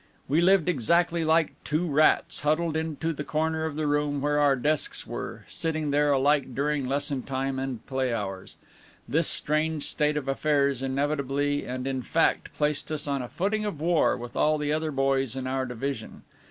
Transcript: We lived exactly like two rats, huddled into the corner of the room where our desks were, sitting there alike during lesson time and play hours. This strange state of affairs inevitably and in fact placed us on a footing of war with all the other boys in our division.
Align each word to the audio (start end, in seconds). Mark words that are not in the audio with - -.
We 0.27 0.41
lived 0.41 0.67
exactly 0.67 1.23
like 1.23 1.53
two 1.63 1.85
rats, 1.85 2.39
huddled 2.39 2.75
into 2.75 3.13
the 3.13 3.23
corner 3.23 3.65
of 3.65 3.75
the 3.75 3.85
room 3.85 4.19
where 4.19 4.39
our 4.39 4.55
desks 4.55 5.05
were, 5.05 5.45
sitting 5.47 5.91
there 5.91 6.11
alike 6.11 6.55
during 6.55 6.87
lesson 6.87 7.21
time 7.21 7.59
and 7.59 7.85
play 7.85 8.11
hours. 8.11 8.55
This 9.07 9.27
strange 9.27 9.83
state 9.83 10.17
of 10.17 10.27
affairs 10.27 10.81
inevitably 10.81 11.65
and 11.67 11.85
in 11.85 12.01
fact 12.01 12.51
placed 12.51 12.91
us 12.91 13.07
on 13.07 13.21
a 13.21 13.29
footing 13.29 13.63
of 13.63 13.79
war 13.79 14.17
with 14.17 14.35
all 14.35 14.57
the 14.57 14.73
other 14.73 14.89
boys 14.89 15.35
in 15.35 15.45
our 15.45 15.67
division. 15.67 16.23